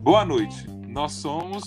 [0.00, 0.70] Boa noite.
[0.86, 1.64] Nós somos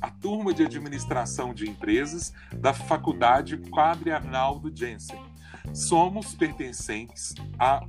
[0.00, 5.20] a turma de administração de empresas da Faculdade Padre Arnaldo Jensen.
[5.74, 7.84] Somos pertencentes à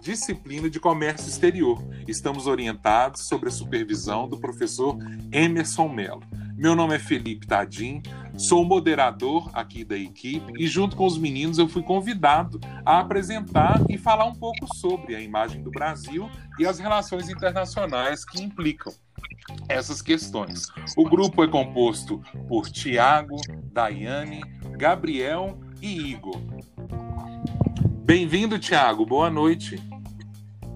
[0.00, 1.78] disciplina de comércio exterior.
[2.08, 4.98] Estamos orientados sobre a supervisão do professor
[5.30, 6.22] Emerson Mello.
[6.56, 8.00] Meu nome é Felipe Tadim,
[8.38, 13.80] sou moderador aqui da equipe e, junto com os meninos, eu fui convidado a apresentar
[13.88, 18.92] e falar um pouco sobre a imagem do Brasil e as relações internacionais que implicam
[19.68, 20.68] essas questões.
[20.96, 23.36] O grupo é composto por Tiago,
[23.72, 24.40] Daiane,
[24.78, 26.40] Gabriel e Igor.
[28.04, 29.04] Bem-vindo, Tiago.
[29.04, 29.76] Boa noite.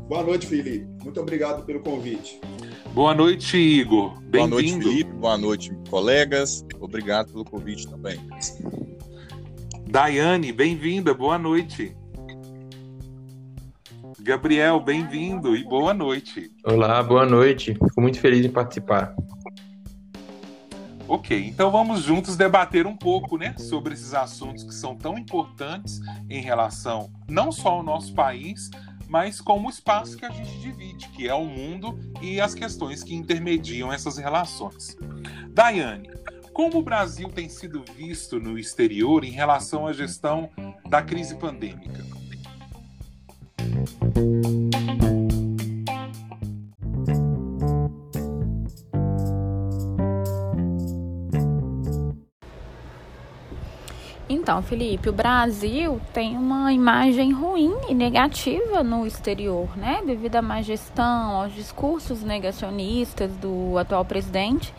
[0.08, 0.86] Boa noite, Felipe.
[1.04, 2.40] Muito obrigado pelo convite.
[2.94, 4.20] Boa noite, Igor.
[4.22, 5.12] Boa noite, Felipe.
[5.12, 6.64] Boa noite, colegas.
[6.80, 8.18] Obrigado pelo convite também.
[9.88, 11.14] Daiane, bem-vinda.
[11.14, 11.96] Boa noite.
[14.20, 16.50] Gabriel, bem-vindo e boa noite.
[16.64, 17.74] Olá, boa noite.
[17.74, 19.14] Fico muito feliz em participar.
[21.06, 26.00] Ok, então vamos juntos debater um pouco, né, sobre esses assuntos que são tão importantes
[26.28, 28.68] em relação não só ao nosso país,
[29.08, 33.02] mas como o espaço que a gente divide, que é o mundo e as questões
[33.02, 34.96] que intermediam essas relações.
[35.48, 36.10] Daiane,
[36.52, 40.50] como o Brasil tem sido visto no exterior em relação à gestão
[40.88, 42.04] da crise pandêmica?
[54.48, 60.00] Então, Felipe, o Brasil tem uma imagem ruim e negativa no exterior, né?
[60.06, 64.72] Devido à má gestão, aos discursos negacionistas do atual presidente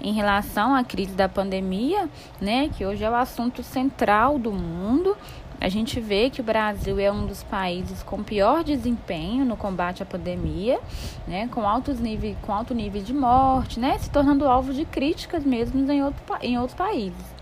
[0.00, 2.08] em relação à crise da pandemia,
[2.40, 2.68] né?
[2.68, 5.16] Que hoje é o assunto central do mundo.
[5.60, 10.00] A gente vê que o Brasil é um dos países com pior desempenho no combate
[10.00, 10.78] à pandemia,
[11.26, 15.44] né, com altos níveis, com alto nível de morte, né, se tornando alvo de críticas
[15.44, 17.37] mesmo em, outro, em outros países.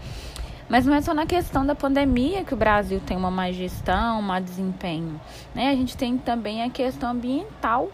[0.69, 4.19] Mas não é só na questão da pandemia que o Brasil tem uma má gestão,
[4.19, 5.21] um má desempenho.
[5.55, 5.71] Né?
[5.71, 7.91] A gente tem também a questão ambiental.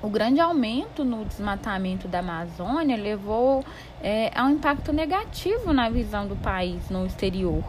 [0.00, 3.64] O grande aumento no desmatamento da Amazônia levou
[4.02, 7.64] é, a um impacto negativo na visão do país no exterior.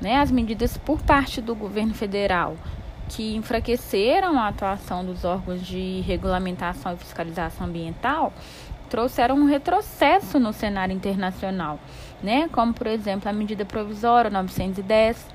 [0.00, 0.16] Né?
[0.16, 2.56] As medidas por parte do governo federal
[3.08, 8.32] que enfraqueceram a atuação dos órgãos de regulamentação e fiscalização ambiental
[8.88, 11.78] trouxeram um retrocesso no cenário internacional
[12.22, 12.48] né?
[12.52, 15.26] Como, por exemplo, a medida provisória 910,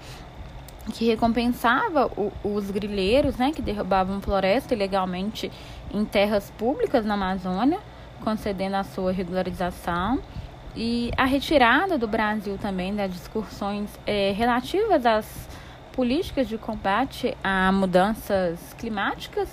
[0.93, 5.51] que recompensava o, os grileiros, né, que derrubavam floresta ilegalmente
[5.93, 7.79] em terras públicas na Amazônia,
[8.23, 10.19] concedendo a sua regularização.
[10.75, 15.49] E a retirada do Brasil também das discussões é, relativas às
[15.91, 19.49] políticas de combate a mudanças climáticas,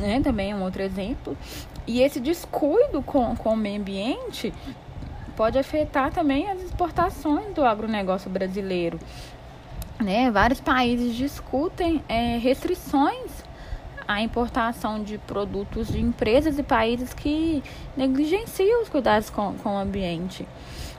[0.00, 1.36] né, também é um outro exemplo.
[1.86, 4.52] E esse descuido com, com o meio ambiente
[5.32, 8.98] pode afetar também as exportações do agronegócio brasileiro.
[10.00, 10.30] Né?
[10.30, 13.30] Vários países discutem é, restrições
[14.06, 17.62] à importação de produtos de empresas e países que
[17.96, 20.46] negligenciam os cuidados com, com o ambiente.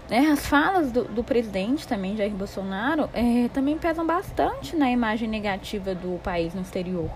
[0.09, 0.29] Né?
[0.31, 5.93] As falas do, do, presidente também, Jair Bolsonaro, é, também pesam bastante na imagem negativa
[5.93, 7.09] do país no exterior.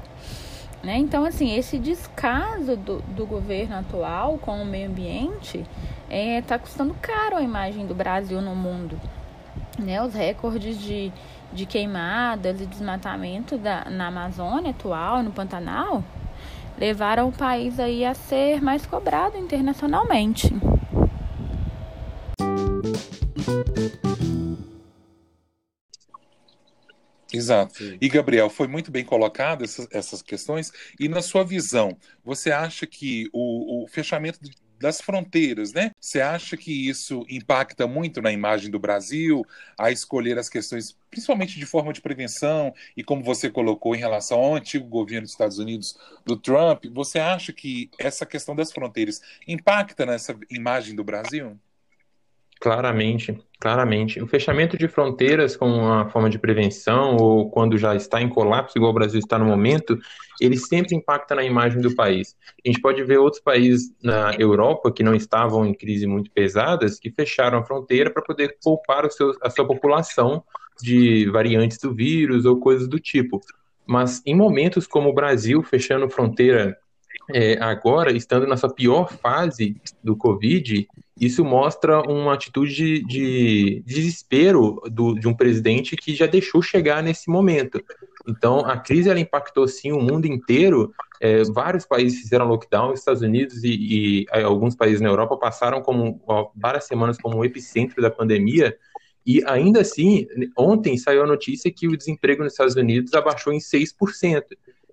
[0.84, 0.98] Né?
[0.98, 5.68] Então, assim, esse descaso do, do governo atual com o meio ambiente está
[6.10, 9.00] é, tá custando caro a imagem do Brasil no mundo.
[9.78, 10.02] Né?
[10.02, 11.12] Os recordes de,
[11.52, 16.04] de queimadas e desmatamento da, na Amazônia atual, no Pantanal,
[16.78, 20.54] levaram o país aí a ser mais cobrado internacionalmente.
[27.38, 27.98] Exato.
[28.02, 30.72] E, Gabriel, foi muito bem colocado essas, essas questões.
[31.00, 34.40] E, na sua visão, você acha que o, o fechamento
[34.80, 35.92] das fronteiras, né?
[36.00, 39.44] Você acha que isso impacta muito na imagem do Brasil,
[39.78, 44.40] a escolher as questões, principalmente de forma de prevenção, e como você colocou em relação
[44.40, 49.22] ao antigo governo dos Estados Unidos, do Trump, você acha que essa questão das fronteiras
[49.48, 51.60] impacta nessa imagem do Brasil?
[52.60, 54.22] Claramente, claramente.
[54.22, 58.78] O fechamento de fronteiras como uma forma de prevenção ou quando já está em colapso,
[58.78, 59.98] igual o Brasil está no momento,
[60.42, 62.36] ele sempre impacta na imagem do país.
[62.66, 67.00] A gente pode ver outros países na Europa que não estavam em crise muito pesadas,
[67.00, 70.44] que fecharam a fronteira para poder poupar seu, a sua população
[70.82, 73.40] de variantes do vírus ou coisas do tipo.
[73.86, 76.78] Mas em momentos como o Brasil, fechando fronteira
[77.34, 80.88] é, agora, estando nessa pior fase do Covid,
[81.20, 87.02] isso mostra uma atitude de, de desespero do, de um presidente que já deixou chegar
[87.02, 87.84] nesse momento.
[88.28, 90.94] Então, a crise ela impactou sim o mundo inteiro.
[91.20, 95.82] É, vários países fizeram lockdown, Estados Unidos e, e, e, alguns países na Europa passaram
[95.82, 98.78] como ó, várias semanas como o epicentro da pandemia.
[99.26, 100.28] E ainda assim,
[100.58, 104.44] ontem saiu a notícia que o desemprego nos Estados Unidos abaixou em 6%.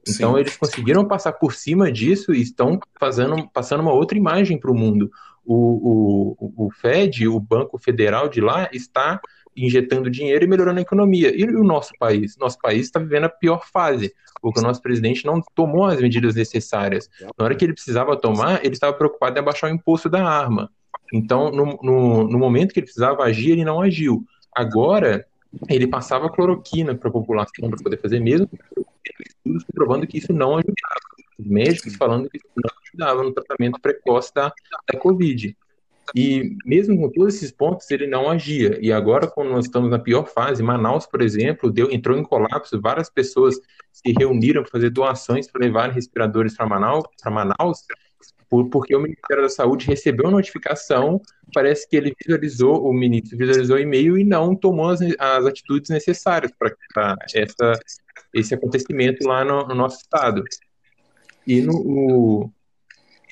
[0.09, 0.41] Então, Sim.
[0.41, 4.75] eles conseguiram passar por cima disso e estão fazendo, passando uma outra imagem para o
[4.75, 5.11] mundo.
[5.47, 9.21] O, o, o Fed, o Banco Federal de lá, está
[9.57, 11.33] injetando dinheiro e melhorando a economia.
[11.35, 12.37] E o nosso país?
[12.37, 16.35] Nosso país está vivendo a pior fase, porque o nosso presidente não tomou as medidas
[16.35, 17.09] necessárias.
[17.39, 20.71] Na hora que ele precisava tomar, ele estava preocupado em abaixar o imposto da arma.
[21.13, 24.25] Então, no, no, no momento que ele precisava agir, ele não agiu.
[24.55, 25.27] Agora,
[25.69, 28.49] ele passava cloroquina para a população para poder fazer mesmo,
[29.27, 31.15] estudos comprovando que isso não ajudava.
[31.39, 34.53] Os médicos falando que isso não ajudava no tratamento precoce da,
[34.93, 35.57] da Covid.
[36.15, 38.79] E mesmo com todos esses pontos, ele não agia.
[38.81, 42.81] E agora, quando nós estamos na pior fase, Manaus, por exemplo, deu, entrou em colapso,
[42.81, 43.59] várias pessoas
[43.91, 47.85] se reuniram para fazer doações para levar respiradores para Manaus, Manaus
[48.71, 51.21] porque o Ministério da Saúde recebeu a notificação,
[51.53, 55.91] parece que ele visualizou, o ministro visualizou o e-mail e não tomou as, as atitudes
[55.91, 57.17] necessárias para
[58.33, 60.45] esse acontecimento lá no, no nosso estado.
[61.47, 62.53] E, no, o,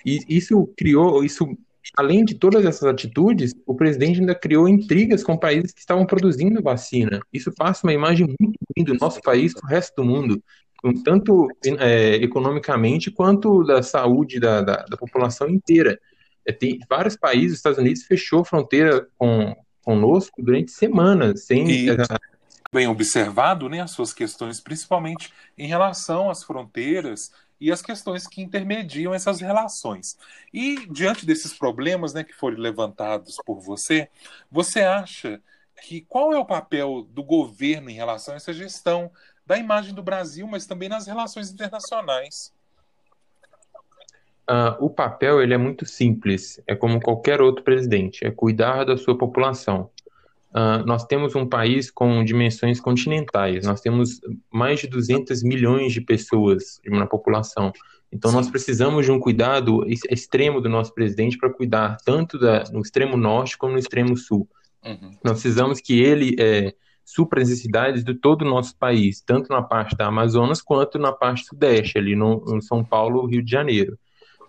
[0.05, 1.57] e isso criou, isso
[1.97, 6.63] além de todas essas atitudes, o presidente ainda criou intrigas com países que estavam produzindo
[6.63, 7.21] vacina.
[7.33, 10.43] Isso passa uma imagem muito ruim do nosso país para o resto do mundo,
[11.05, 15.99] tanto é, economicamente quanto da saúde da, da, da população inteira.
[16.47, 21.87] É, tem vários países, os Estados Unidos fechou fronteira com conosco durante semanas, sem e,
[22.73, 28.43] bem observado, né, as suas questões, principalmente em relação às fronteiras e as questões que
[28.43, 30.19] intermediam essas relações.
[30.53, 34.09] E diante desses problemas né, que foram levantados por você,
[34.51, 35.41] você acha
[35.81, 39.13] que qual é o papel do governo em relação a essa gestão
[39.47, 42.53] da imagem do Brasil, mas também nas relações internacionais?
[44.51, 48.97] Uh, o papel ele é muito simples, é como qualquer outro presidente, é cuidar da
[48.97, 49.89] sua população.
[50.55, 54.21] Uh, nós temos um país com dimensões continentais, nós temos
[54.53, 57.73] mais de 200 milhões de pessoas na população.
[58.13, 58.37] Então, Sim.
[58.37, 63.17] nós precisamos de um cuidado extremo do nosso presidente para cuidar tanto da, no extremo
[63.17, 64.47] norte como no extremo sul.
[64.85, 65.13] Uhum.
[65.25, 69.63] Nós precisamos que ele é, supra as necessidades de todo o nosso país, tanto na
[69.63, 73.99] parte da Amazonas quanto na parte sudeste, ali no, no São Paulo, Rio de Janeiro.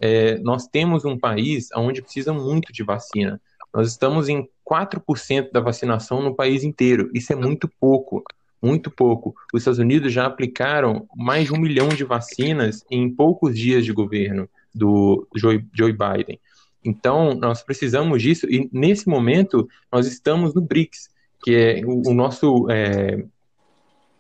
[0.02, 3.40] É, nós temos um país onde precisa muito de vacina.
[3.74, 7.10] Nós estamos em 4% da vacinação no país inteiro.
[7.14, 8.24] Isso é muito pouco,
[8.62, 9.36] muito pouco.
[9.54, 13.92] Os Estados Unidos já aplicaram mais de um milhão de vacinas em poucos dias de
[13.92, 16.40] governo do Joe, Joe Biden.
[16.84, 21.10] Então, nós precisamos disso e, nesse momento, nós estamos no BRICS,
[21.44, 23.24] que é o, o nosso, é,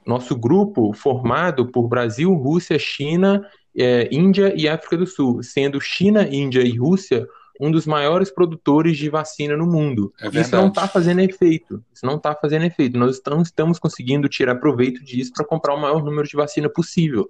[0.05, 3.45] nosso grupo formado por Brasil, Rússia, China,
[3.75, 7.27] é, Índia e África do Sul, sendo China, Índia e Rússia
[7.59, 10.13] um dos maiores produtores de vacina no mundo.
[10.19, 11.83] É isso não está fazendo efeito.
[11.93, 12.97] Isso não está fazendo efeito.
[12.97, 17.29] Nós estamos, estamos conseguindo tirar proveito disso para comprar o maior número de vacina possível.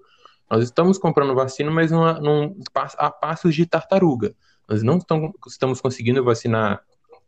[0.50, 2.56] Nós estamos comprando vacina, mas numa, num,
[2.98, 4.34] a passos de tartaruga.
[4.68, 6.81] Nós não estamos, estamos conseguindo vacinar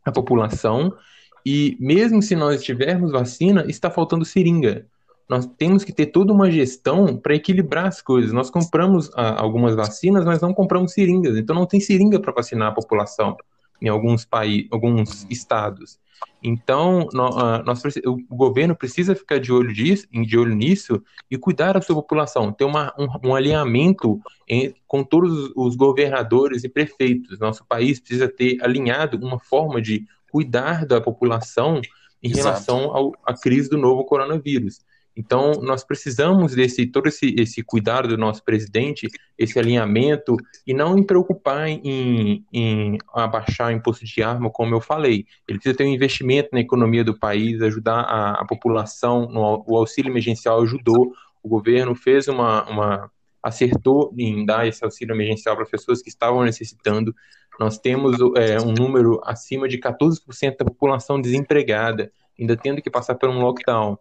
[0.04, 0.96] a população
[1.44, 4.86] e mesmo se nós tivermos vacina, está faltando seringa
[5.28, 8.32] nós temos que ter toda uma gestão para equilibrar as coisas.
[8.32, 11.36] Nós compramos ah, algumas vacinas, mas não compramos seringas.
[11.36, 13.36] Então não tem seringa para vacinar a população
[13.82, 15.98] em alguns países, alguns estados.
[16.42, 21.72] Então, ah, nós, o governo precisa ficar de olho, disso, de olho nisso e cuidar
[21.72, 27.38] da sua população, ter uma, um, um alinhamento em, com todos os governadores e prefeitos.
[27.40, 31.80] Nosso país precisa ter alinhado uma forma de cuidar da população
[32.22, 32.46] em Exato.
[32.46, 34.80] relação à crise do novo coronavírus.
[35.16, 39.08] Então, nós precisamos desse todo esse, esse cuidado do nosso presidente,
[39.38, 44.80] esse alinhamento, e não me preocupar em, em abaixar o imposto de arma, como eu
[44.80, 45.24] falei.
[45.48, 49.76] Ele precisa ter um investimento na economia do país, ajudar a, a população, no, o
[49.78, 53.10] auxílio emergencial ajudou, o governo fez uma, uma
[53.42, 57.14] acertou em dar esse auxílio emergencial para as pessoas que estavam necessitando.
[57.58, 63.14] Nós temos é, um número acima de 14% da população desempregada, ainda tendo que passar
[63.14, 63.96] por um lockdown.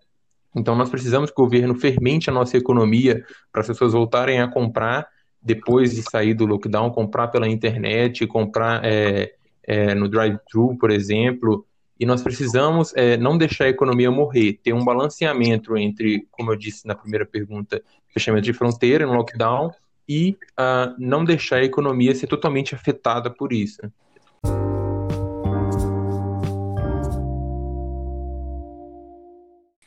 [0.56, 4.48] Então, nós precisamos que o governo fermente a nossa economia para as pessoas voltarem a
[4.48, 5.08] comprar
[5.42, 9.34] depois de sair do lockdown, comprar pela internet, comprar é,
[9.64, 11.66] é, no drive-thru, por exemplo.
[12.00, 16.56] E nós precisamos é, não deixar a economia morrer, ter um balanceamento entre, como eu
[16.56, 17.82] disse na primeira pergunta,
[18.12, 19.72] fechamento de fronteira, no lockdown,
[20.08, 23.82] e uh, não deixar a economia ser totalmente afetada por isso.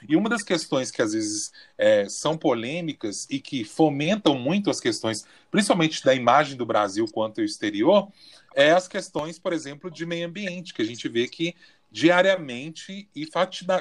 [0.08, 4.80] E uma das questões que às vezes é, são polêmicas e que fomentam muito as
[4.80, 8.08] questões, principalmente da imagem do Brasil quanto ao exterior,
[8.54, 11.54] é as questões, por exemplo, de meio ambiente, que a gente vê que
[11.90, 13.26] diariamente e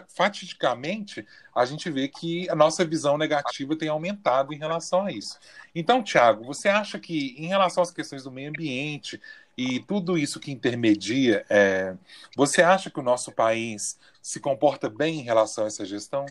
[0.09, 5.37] fatidicamente a gente vê que a nossa visão negativa tem aumentado em relação a isso.
[5.75, 9.19] Então, Tiago, você acha que em relação às questões do meio ambiente
[9.57, 11.95] e tudo isso que intermedia, é,
[12.35, 16.25] você acha que o nosso país se comporta bem em relação a essa gestão?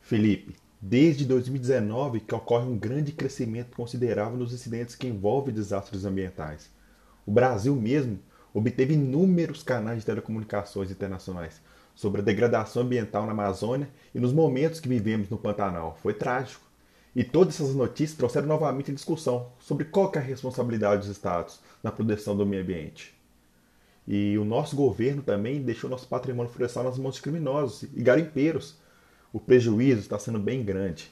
[0.00, 6.70] Felipe, desde 2019 que ocorre um grande crescimento considerável nos incidentes que envolvem desastres ambientais.
[7.26, 8.18] O Brasil mesmo
[8.54, 11.60] obteve inúmeros canais de telecomunicações internacionais
[11.94, 15.98] sobre a degradação ambiental na Amazônia e nos momentos que vivemos no Pantanal.
[16.00, 16.67] Foi trágico.
[17.14, 21.60] E todas essas notícias trouxeram novamente a discussão sobre qual é a responsabilidade dos Estados
[21.82, 23.18] na proteção do meio ambiente.
[24.06, 28.76] E o nosso governo também deixou nosso patrimônio florestal nas mãos de criminosos e garimpeiros.
[29.32, 31.10] O prejuízo está sendo bem grande.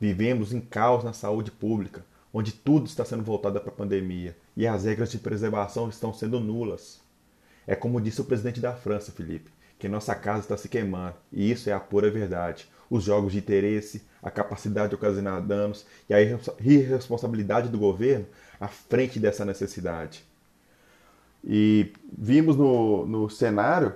[0.00, 4.66] Vivemos em caos na saúde pública, onde tudo está sendo voltado para a pandemia e
[4.66, 7.00] as regras de preservação estão sendo nulas.
[7.66, 11.50] É como disse o presidente da França, Felipe, que nossa casa está se queimando, e
[11.50, 12.68] isso é a pura verdade.
[12.90, 18.26] Os jogos de interesse, a capacidade de ocasionar danos e a irresponsabilidade do governo
[18.60, 20.24] à frente dessa necessidade.
[21.44, 23.94] E vimos no, no cenário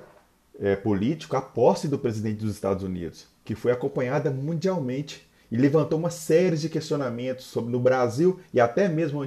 [0.61, 5.99] é, político a posse do presidente dos Estados Unidos, que foi acompanhada mundialmente e levantou
[5.99, 9.23] uma série de questionamentos sobre no Brasil e até mesmo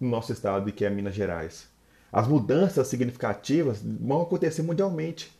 [0.00, 1.68] no nosso estado, que é Minas Gerais.
[2.12, 5.32] As mudanças significativas vão acontecer mundialmente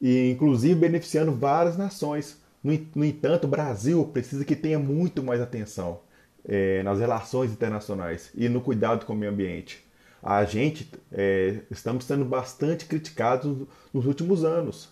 [0.00, 2.38] e inclusive beneficiando várias nações.
[2.62, 2.72] No,
[3.04, 6.00] entanto, o Brasil precisa que tenha muito mais atenção
[6.46, 9.84] é, nas relações internacionais e no cuidado com o meio ambiente.
[10.22, 14.90] A gente é, estamos sendo bastante criticados nos últimos anos.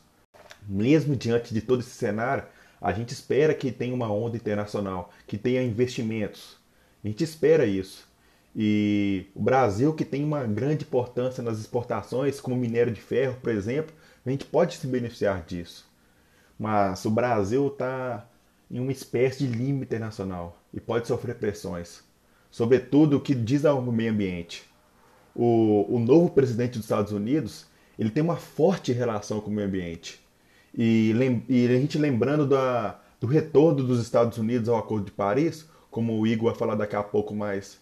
[0.66, 2.44] Mesmo diante de todo esse cenário,
[2.80, 6.56] a gente espera que tenha uma onda internacional, que tenha investimentos.
[7.04, 8.08] A gente espera isso.
[8.56, 13.52] E o Brasil, que tem uma grande importância nas exportações, como minério de ferro, por
[13.52, 13.94] exemplo,
[14.24, 15.87] a gente pode se beneficiar disso.
[16.58, 18.26] Mas o Brasil está
[18.70, 22.02] em uma espécie de limite internacional e pode sofrer pressões,
[22.50, 24.64] sobretudo o que diz ao meio ambiente.
[25.34, 27.66] O, o novo presidente dos Estados Unidos
[27.98, 30.20] ele tem uma forte relação com o meio ambiente.
[30.76, 31.12] E,
[31.48, 36.18] e a gente lembrando da, do retorno dos Estados Unidos ao Acordo de Paris, como
[36.18, 37.80] o Igor vai falar daqui a pouco mais,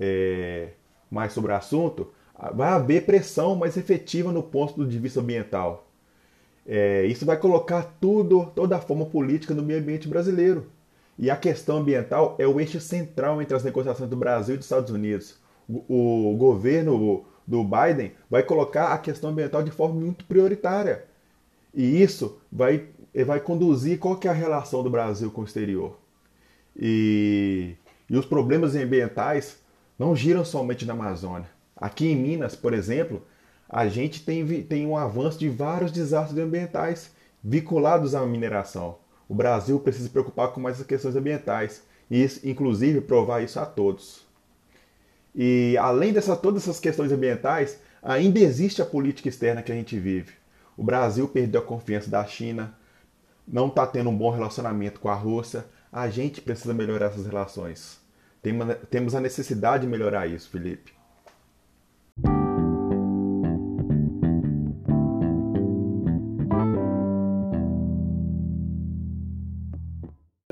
[0.00, 0.70] é,
[1.10, 2.12] mais sobre o assunto,
[2.54, 5.86] vai haver pressão mais efetiva no ponto de vista ambiental.
[6.66, 10.66] É, isso vai colocar tudo, toda a forma política no meio ambiente brasileiro.
[11.18, 14.66] E a questão ambiental é o eixo central entre as negociações do Brasil e dos
[14.66, 15.36] Estados Unidos.
[15.68, 21.04] O, o governo do Biden vai colocar a questão ambiental de forma muito prioritária.
[21.74, 22.88] E isso vai,
[23.26, 25.98] vai conduzir qual que é a relação do Brasil com o exterior.
[26.76, 27.74] E,
[28.08, 29.58] e os problemas ambientais
[29.98, 31.48] não giram somente na Amazônia.
[31.76, 33.22] Aqui em Minas, por exemplo,
[33.72, 37.10] a gente tem, tem um avanço de vários desastres ambientais
[37.42, 38.98] vinculados à mineração.
[39.26, 44.26] O Brasil precisa se preocupar com mais questões ambientais e, inclusive, provar isso a todos.
[45.34, 49.98] E além dessas todas essas questões ambientais, ainda existe a política externa que a gente
[49.98, 50.32] vive.
[50.76, 52.76] O Brasil perdeu a confiança da China,
[53.48, 55.64] não está tendo um bom relacionamento com a Rússia.
[55.90, 57.98] A gente precisa melhorar essas relações.
[58.90, 60.92] Temos a necessidade de melhorar isso, Felipe.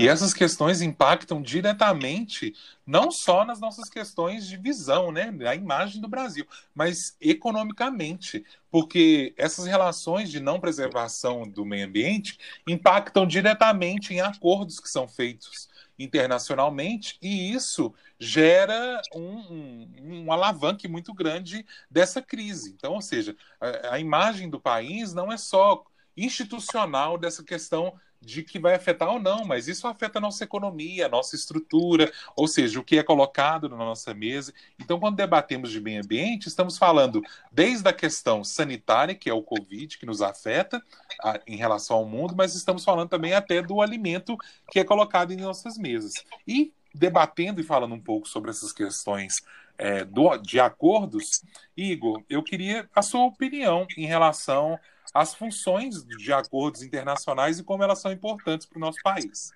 [0.00, 2.54] E essas questões impactam diretamente
[2.87, 9.35] não só nas nossas questões de visão, né, a imagem do Brasil, mas economicamente, porque
[9.37, 15.69] essas relações de não preservação do meio ambiente impactam diretamente em acordos que são feitos
[15.99, 22.71] internacionalmente e isso gera um, um, um alavanque muito grande dessa crise.
[22.71, 25.85] Então, ou seja, a, a imagem do país não é só
[26.16, 31.06] institucional dessa questão de que vai afetar ou não, mas isso afeta a nossa economia,
[31.06, 34.52] a nossa estrutura, ou seja, o que é colocado na nossa mesa.
[34.78, 39.42] Então, quando debatemos de meio ambiente, estamos falando desde a questão sanitária, que é o
[39.42, 40.82] Covid, que nos afeta
[41.22, 44.36] a, em relação ao mundo, mas estamos falando também até do alimento
[44.70, 46.12] que é colocado em nossas mesas.
[46.46, 49.42] E debatendo e falando um pouco sobre essas questões
[49.78, 51.42] é, do, de acordos,
[51.74, 54.78] Igor, eu queria a sua opinião em relação
[55.14, 59.50] as funções de acordos internacionais e como elas são importantes para o nosso país.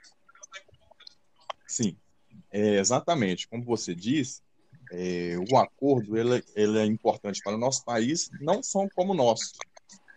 [1.66, 1.96] Sim,
[2.50, 3.48] é, exatamente.
[3.48, 4.42] Como você disse,
[4.90, 9.52] é, o acordo ele, ele, é importante para o nosso país, não só como nosso,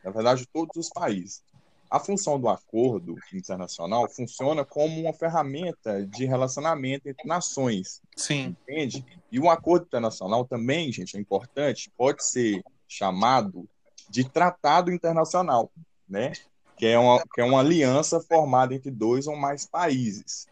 [0.03, 1.43] na verdade, todos os países.
[1.89, 8.01] a função do acordo internacional funciona como uma ferramenta de relacionamento entre nações.
[8.15, 8.55] Sim.
[8.63, 9.05] Entende?
[9.31, 13.67] E o acordo internacional também, gente, é importante, pode ser chamado
[14.09, 15.71] de tratado internacional,
[16.07, 16.31] né?
[16.77, 20.47] Que é uma, que é uma aliança formada entre dois ou mais países.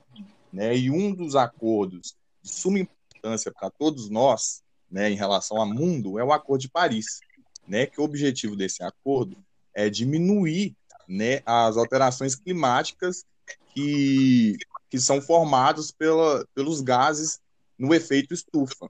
[0.52, 0.76] Né?
[0.76, 6.18] E um dos acordos de suma importância para todos nós, né, em relação ao mundo,
[6.18, 7.20] é o Acordo de Paris,
[7.68, 7.86] né?
[7.86, 9.38] Que o objetivo desse acordo
[9.74, 10.76] é diminuir
[11.08, 13.26] né, as alterações climáticas
[13.74, 14.58] que,
[14.90, 17.40] que são formadas pela, pelos gases
[17.78, 18.90] no efeito estufa,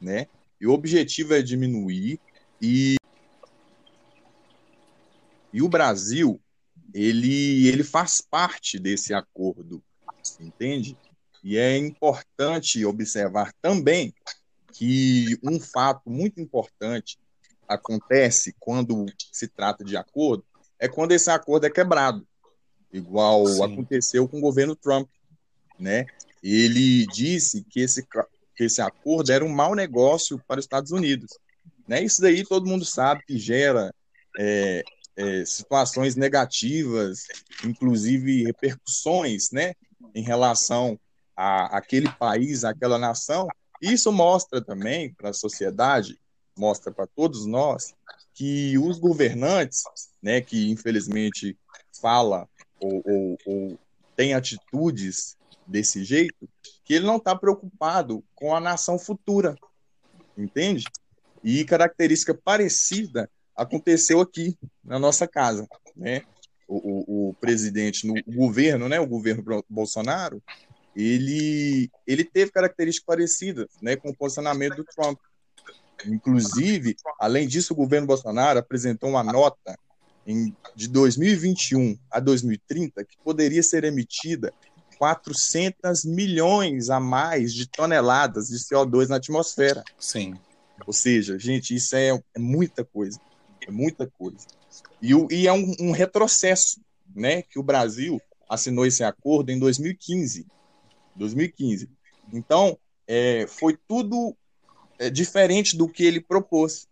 [0.00, 0.26] né?
[0.60, 2.18] E o objetivo é diminuir
[2.60, 2.96] e
[5.52, 6.40] e o Brasil
[6.94, 9.82] ele ele faz parte desse acordo,
[10.40, 10.96] entende?
[11.42, 14.14] E é importante observar também
[14.72, 17.18] que um fato muito importante
[17.68, 20.44] acontece quando se trata de acordo
[20.78, 22.26] é quando esse acordo é quebrado,
[22.92, 23.62] igual Sim.
[23.62, 25.08] aconteceu com o governo Trump,
[25.78, 26.06] né?
[26.42, 28.04] Ele disse que esse,
[28.56, 31.38] que esse acordo era um mau negócio para os Estados Unidos,
[31.86, 32.02] né?
[32.02, 33.94] Isso daí todo mundo sabe que gera
[34.36, 34.82] é,
[35.16, 37.26] é, situações negativas,
[37.64, 39.74] inclusive repercussões, né?
[40.14, 40.98] Em relação
[41.36, 43.48] a aquele país, aquela nação.
[43.80, 46.18] Isso mostra também para a sociedade,
[46.56, 47.94] mostra para todos nós
[48.34, 49.82] que os governantes,
[50.22, 51.58] né, que infelizmente
[52.00, 52.48] fala
[52.80, 53.78] ou, ou, ou
[54.16, 56.48] tem atitudes desse jeito,
[56.84, 59.54] que ele não está preocupado com a nação futura,
[60.36, 60.84] entende?
[61.42, 65.66] E característica parecida aconteceu aqui na nossa casa,
[65.96, 66.22] né?
[66.66, 68.98] O, o, o presidente no o governo, né?
[68.98, 70.42] O governo Bolsonaro,
[70.96, 73.96] ele ele teve características parecidas, né?
[73.96, 75.18] Com o posicionamento do Trump.
[76.06, 79.78] Inclusive, além disso, o governo Bolsonaro apresentou uma nota
[80.26, 84.52] em, de 2021 a 2030 que poderia ser emitida
[84.98, 89.82] 400 milhões a mais de toneladas de CO2 na atmosfera.
[89.98, 90.34] Sim.
[90.86, 93.18] Ou seja, gente, isso é, é muita coisa.
[93.66, 94.46] É muita coisa.
[95.00, 96.80] E, e é um, um, retrocesso,
[97.14, 97.42] né?
[97.42, 100.46] Que o Brasil assinou esse acordo em 2015.
[101.16, 101.88] 2015.
[102.32, 104.36] Então, é, foi tudo
[104.98, 106.86] é, diferente do que ele propôs,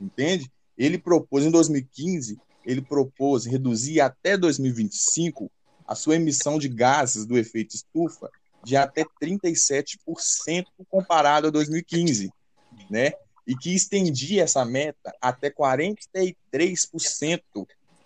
[0.00, 0.50] entende?
[0.76, 5.50] Ele propôs em 2015, ele propôs reduzir até 2025
[5.86, 8.30] a sua emissão de gases do efeito estufa
[8.64, 9.96] de até 37%
[10.88, 12.30] comparado a 2015,
[12.88, 13.12] né?
[13.46, 17.42] E que estendia essa meta até 43%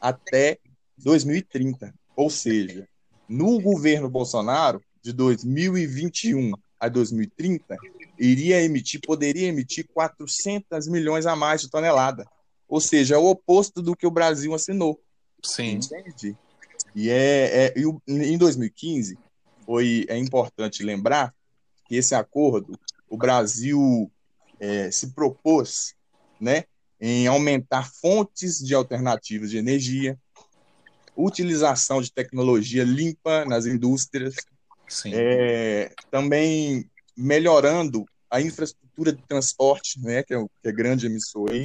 [0.01, 0.59] até
[0.99, 1.95] 2030.
[2.17, 2.89] Ou seja,
[3.29, 7.77] no governo Bolsonaro, de 2021 a 2030,
[8.19, 12.25] iria emitir, poderia emitir 400 milhões a mais de tonelada.
[12.69, 15.01] Ou seja, é o oposto do que o Brasil assinou.
[15.43, 15.73] Sim.
[15.73, 16.37] Entende?
[16.95, 19.19] E, é, é, e em 2015,
[19.65, 21.35] foi, é importante lembrar
[21.87, 24.11] que esse acordo, o Brasil
[24.61, 25.95] é, se propôs
[26.41, 26.65] né,
[27.01, 30.19] em aumentar fontes de alternativas de energia,
[31.17, 34.35] utilização de tecnologia limpa nas indústrias,
[35.07, 41.65] é, também melhorando a infraestrutura de transporte, né, que é, que é grande emissor aí,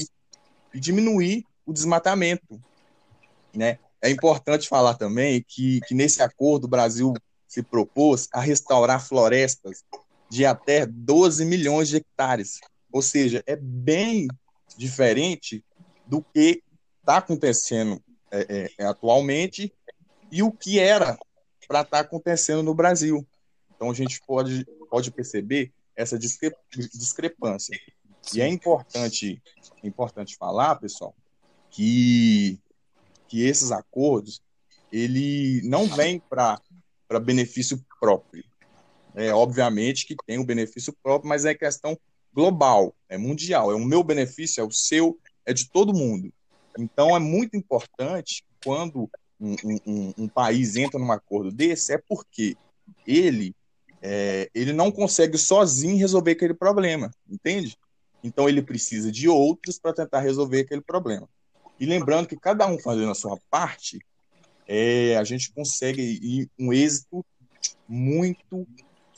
[0.74, 2.62] e diminuir o desmatamento.
[3.54, 3.80] Né?
[4.02, 7.14] É importante falar também que, que nesse acordo o Brasil
[7.48, 9.84] se propôs a restaurar florestas
[10.30, 12.60] de até 12 milhões de hectares.
[12.92, 14.28] Ou seja, é bem
[14.78, 15.64] diferente
[16.06, 16.64] do que
[17.00, 19.74] está acontecendo é, é, atualmente
[20.32, 21.18] e o que era
[21.68, 23.26] para estar tá acontecendo no Brasil.
[23.76, 26.56] Então a gente pode, pode perceber essa discre
[26.94, 27.78] discrepância.
[28.34, 29.42] E é importante,
[29.84, 31.16] é importante falar, pessoal,
[31.70, 32.60] que,
[33.28, 34.42] que esses acordos
[34.92, 36.60] ele não vem para
[37.22, 38.44] benefício próprio.
[39.16, 41.98] É, obviamente que tem o benefício próprio, mas é questão
[42.40, 43.70] global, é mundial.
[43.70, 46.32] É o meu benefício, é o seu, é de todo mundo.
[46.78, 52.56] Então é muito importante quando um, um, um país entra num acordo desse, é porque
[53.06, 53.54] ele
[54.02, 57.78] é, ele não consegue sozinho resolver aquele problema, entende?
[58.24, 61.28] Então ele precisa de outros para tentar resolver aquele problema.
[61.78, 64.00] E lembrando que cada um fazendo a sua parte,
[64.66, 67.26] é, a gente consegue um êxito
[67.88, 68.66] muito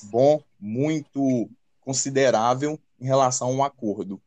[0.06, 1.48] bom, muito
[1.82, 4.22] considerável em relação a um acordo.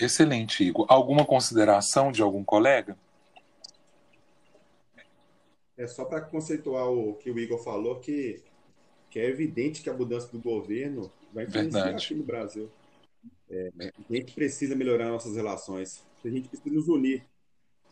[0.00, 0.86] Excelente, Igor.
[0.88, 2.96] Alguma consideração de algum colega?
[5.76, 8.42] É só para conceituar o que o Igor falou, que,
[9.10, 12.04] que é evidente que a mudança do governo vai influenciar Verdade.
[12.04, 12.70] aqui no Brasil.
[13.50, 16.04] É, a gente precisa melhorar nossas relações.
[16.24, 17.24] A gente precisa nos unir.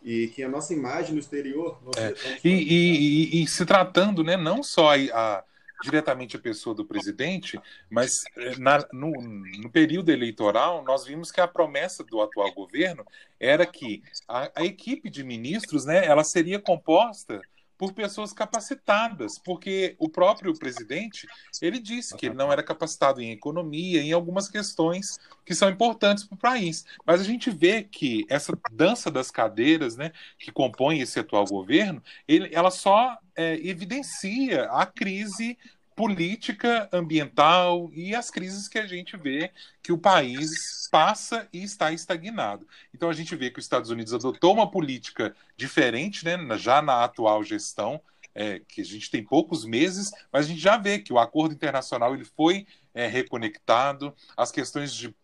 [0.03, 2.15] e que a nossa imagem no exterior é.
[2.45, 5.45] e, e, e, se tratando, né, não só a, a,
[5.83, 7.61] diretamente a pessoa do presidente,
[7.91, 13.05] mas eh, na, no, no, período eleitoral nós vimos que a promessa do atual governo
[13.39, 17.41] era que a, a equipe de ministros, né, ela seria composta
[17.79, 21.27] por pessoas capacitadas, porque o próprio presidente
[21.61, 26.25] ele disse que ele não era capacitado em economia, em algumas questões que são importantes
[26.25, 26.85] para o país.
[27.05, 32.03] Mas a gente vê que essa dança das cadeiras, né, que compõe esse atual governo,
[32.27, 35.59] ele, ela só é, evidencia a crise
[35.97, 39.51] política ambiental e as crises que a gente vê
[39.83, 42.69] que o país passa e está estagnado.
[42.95, 47.03] Então a gente vê que os Estados Unidos adotou uma política diferente, né, já na
[47.03, 47.99] atual gestão,
[48.35, 51.55] é, que a gente tem poucos meses, mas a gente já vê que o acordo
[51.55, 55.15] internacional ele foi é, reconectado, as questões de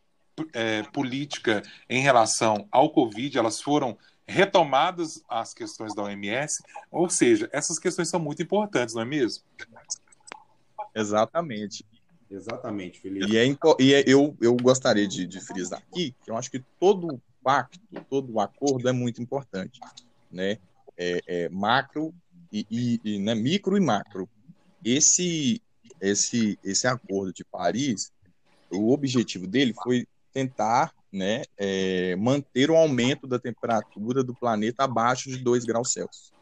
[0.54, 7.50] é, política em relação ao Covid elas foram retomadas as questões da OMS, ou seja,
[7.52, 9.44] essas questões são muito importantes, não é mesmo?
[10.94, 11.85] Exatamente.
[12.31, 13.31] Exatamente, Felipe.
[13.31, 13.46] E, é,
[13.78, 17.78] e é, eu, eu gostaria de, de frisar aqui que eu acho que todo pacto,
[18.09, 19.81] todo acordo é muito importante,
[20.31, 20.59] né?
[20.96, 22.14] É, é macro
[22.50, 24.28] e, e, e né, micro e macro.
[24.85, 25.61] Esse,
[26.00, 28.12] esse, esse acordo de Paris,
[28.70, 35.28] o objetivo dele foi tentar né, é, manter o aumento da temperatura do planeta abaixo
[35.28, 36.33] de 2 graus Celsius.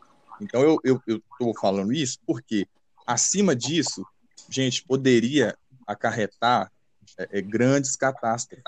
[0.40, 2.66] Então, eu estou falando isso porque,
[3.06, 4.06] acima disso,
[4.50, 6.70] gente, poderia acarretar
[7.18, 8.64] é, é, grandes catástrofes,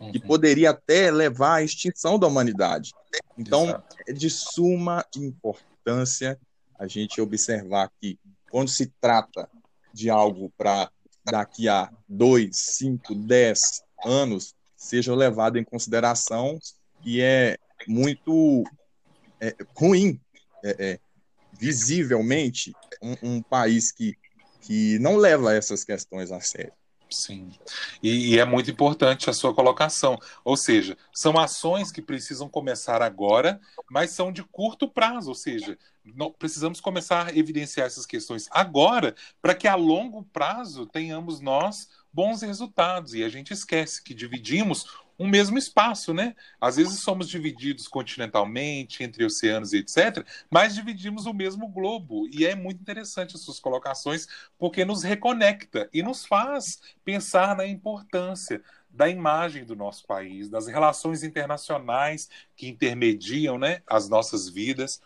[0.00, 0.12] uhum.
[0.12, 2.92] que poderia até levar à extinção da humanidade.
[3.38, 3.96] Então, Exato.
[4.08, 6.38] é de suma importância
[6.78, 8.18] a gente observar que,
[8.50, 9.48] quando se trata
[9.94, 10.90] de algo para
[11.24, 16.58] daqui a dois, cinco, dez anos, seja levado em consideração
[17.04, 17.56] e é
[17.86, 18.64] muito
[19.40, 20.20] é, ruim,
[20.64, 20.98] é, é,
[21.52, 24.16] visivelmente, um, um país que
[24.62, 26.72] que não leva essas questões a sério.
[27.12, 27.50] Sim.
[28.02, 30.18] E, e, é muito importante a sua colocação.
[30.44, 35.28] Ou seja, são ações que precisam começar agora, mas são de curto prazo.
[35.28, 40.86] Ou seja, não, precisamos começar a evidenciar essas questões agora, para que a longo prazo
[40.86, 43.14] tenhamos nós bons resultados.
[43.14, 44.86] E a gente esquece que dividimos
[45.22, 46.34] um mesmo espaço, né?
[46.60, 52.28] Às vezes somos divididos continentalmente, entre oceanos e etc., mas dividimos o mesmo globo.
[52.28, 54.26] E é muito interessante as suas colocações,
[54.58, 60.66] porque nos reconecta e nos faz pensar na importância da imagem do nosso país, das
[60.66, 65.00] relações internacionais que intermediam né, as nossas vidas.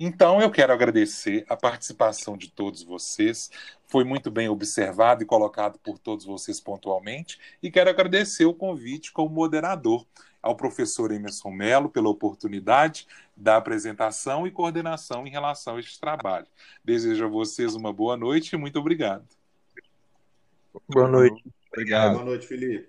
[0.00, 3.50] Então, eu quero agradecer a participação de todos vocês.
[3.88, 7.38] Foi muito bem observado e colocado por todos vocês pontualmente.
[7.62, 10.06] E quero agradecer o convite como moderador
[10.42, 16.46] ao professor Emerson Mello pela oportunidade da apresentação e coordenação em relação a este trabalho.
[16.84, 19.26] Desejo a vocês uma boa noite e muito obrigado.
[20.88, 21.42] Boa noite.
[21.72, 22.12] Obrigado.
[22.12, 22.86] Boa noite, Felipe.